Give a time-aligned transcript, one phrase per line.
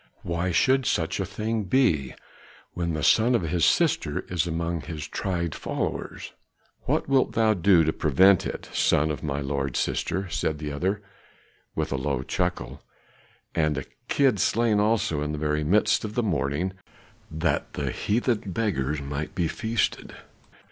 [0.23, 2.15] Why should such a thing be,
[2.73, 6.33] when the son of his sister is among his tried followers?"
[6.85, 11.03] "What wilt thou do to prevent it, son of my lord's sister," said the other,
[11.75, 12.81] with a low chuckle
[13.53, 16.73] "and a kid slain also, in the very midst of the mourning,
[17.29, 20.15] that the heathen beggars might be feasted!"